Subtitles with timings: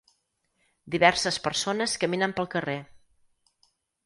[0.95, 2.77] Diverses persones caminen pel carrer.